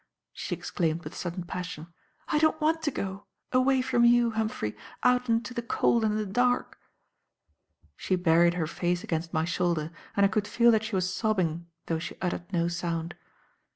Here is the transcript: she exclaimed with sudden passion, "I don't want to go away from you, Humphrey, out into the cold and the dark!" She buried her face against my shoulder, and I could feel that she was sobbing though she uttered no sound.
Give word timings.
she 0.33 0.55
exclaimed 0.55 1.03
with 1.03 1.13
sudden 1.13 1.43
passion, 1.43 1.93
"I 2.27 2.39
don't 2.39 2.59
want 2.59 2.81
to 2.81 2.89
go 2.89 3.27
away 3.51 3.83
from 3.83 4.03
you, 4.03 4.31
Humphrey, 4.31 4.75
out 5.03 5.29
into 5.29 5.53
the 5.53 5.61
cold 5.61 6.03
and 6.03 6.17
the 6.17 6.25
dark!" 6.25 6.79
She 7.95 8.15
buried 8.15 8.55
her 8.55 8.65
face 8.65 9.03
against 9.03 9.31
my 9.31 9.45
shoulder, 9.45 9.91
and 10.17 10.25
I 10.25 10.29
could 10.29 10.47
feel 10.47 10.71
that 10.71 10.85
she 10.85 10.95
was 10.95 11.13
sobbing 11.13 11.67
though 11.85 11.99
she 11.99 12.17
uttered 12.19 12.51
no 12.51 12.67
sound. 12.67 13.13